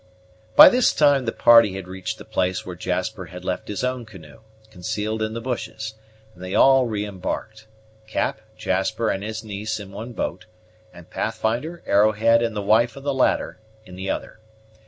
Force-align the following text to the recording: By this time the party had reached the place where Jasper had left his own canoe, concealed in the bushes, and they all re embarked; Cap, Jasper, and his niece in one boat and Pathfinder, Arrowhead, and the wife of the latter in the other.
By 0.55 0.67
this 0.67 0.93
time 0.93 1.25
the 1.25 1.31
party 1.31 1.75
had 1.75 1.87
reached 1.87 2.17
the 2.17 2.25
place 2.25 2.65
where 2.65 2.75
Jasper 2.75 3.25
had 3.25 3.45
left 3.45 3.67
his 3.67 3.83
own 3.83 4.03
canoe, 4.03 4.39
concealed 4.71 5.21
in 5.21 5.35
the 5.35 5.41
bushes, 5.41 5.93
and 6.33 6.43
they 6.43 6.55
all 6.55 6.87
re 6.87 7.05
embarked; 7.05 7.67
Cap, 8.07 8.41
Jasper, 8.57 9.11
and 9.11 9.21
his 9.23 9.43
niece 9.43 9.79
in 9.79 9.91
one 9.91 10.13
boat 10.13 10.47
and 10.91 11.11
Pathfinder, 11.11 11.83
Arrowhead, 11.85 12.41
and 12.41 12.55
the 12.55 12.63
wife 12.63 12.95
of 12.95 13.03
the 13.03 13.13
latter 13.13 13.59
in 13.85 13.95
the 13.95 14.09
other. 14.09 14.39